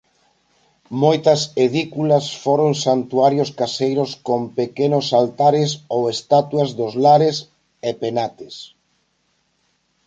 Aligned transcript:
Moitas 1.03 1.41
edículas 1.67 2.25
foron 2.43 2.71
santuarios 2.85 3.49
caseiros 3.59 4.11
con 4.27 4.41
pequenos 4.59 5.05
altares 5.21 5.71
ou 5.95 6.01
estatuas 6.15 6.69
dos 6.79 6.93
Lares 7.03 7.37
e 7.89 7.91
Penates. 8.01 8.55